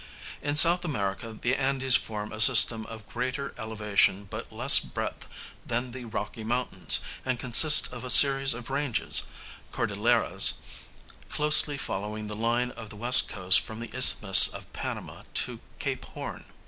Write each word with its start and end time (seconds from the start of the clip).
In 0.41 0.53
S. 0.53 0.65
America 0.65 1.37
the 1.39 1.55
Andes 1.55 1.95
form 1.95 2.31
a 2.31 2.41
system 2.41 2.87
of 2.87 3.07
greater 3.07 3.53
elevation 3.55 4.25
but 4.27 4.51
less 4.51 4.79
breadth 4.79 5.27
than 5.63 5.91
the 5.91 6.05
Rocky 6.05 6.43
Mountains, 6.43 7.01
and 7.23 7.37
consist 7.39 7.93
of 7.93 8.03
a 8.03 8.09
series 8.09 8.55
of 8.55 8.71
ranges 8.71 9.27
(cordilleras) 9.71 10.53
closely 11.29 11.77
following 11.77 12.25
the 12.25 12.35
line 12.35 12.71
of 12.71 12.89
the 12.89 12.95
west 12.95 13.29
coast 13.29 13.59
from 13.59 13.79
the 13.79 13.95
Isthmus 13.95 14.47
of 14.47 14.73
Panama 14.73 15.21
to 15.35 15.59
Cape 15.77 16.05
Horn. 16.05 16.45